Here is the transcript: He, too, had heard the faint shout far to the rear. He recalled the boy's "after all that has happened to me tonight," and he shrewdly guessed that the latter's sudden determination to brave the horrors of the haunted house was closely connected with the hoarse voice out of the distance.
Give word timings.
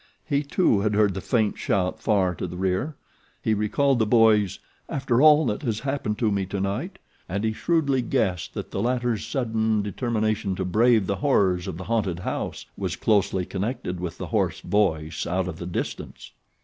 He, 0.25 0.41
too, 0.41 0.79
had 0.79 0.95
heard 0.95 1.13
the 1.13 1.21
faint 1.21 1.59
shout 1.59 1.99
far 2.01 2.33
to 2.33 2.47
the 2.47 2.57
rear. 2.57 2.95
He 3.39 3.53
recalled 3.53 3.99
the 3.99 4.07
boy's 4.07 4.57
"after 4.89 5.21
all 5.21 5.45
that 5.45 5.61
has 5.61 5.81
happened 5.81 6.17
to 6.17 6.31
me 6.31 6.47
tonight," 6.47 6.97
and 7.29 7.43
he 7.43 7.53
shrewdly 7.53 8.01
guessed 8.01 8.55
that 8.55 8.71
the 8.71 8.81
latter's 8.81 9.23
sudden 9.27 9.83
determination 9.83 10.55
to 10.55 10.65
brave 10.65 11.05
the 11.05 11.17
horrors 11.17 11.67
of 11.67 11.77
the 11.77 11.83
haunted 11.83 12.17
house 12.21 12.65
was 12.75 12.95
closely 12.95 13.45
connected 13.45 13.99
with 13.99 14.17
the 14.17 14.25
hoarse 14.25 14.61
voice 14.61 15.27
out 15.27 15.47
of 15.47 15.59
the 15.59 15.67
distance. 15.67 16.31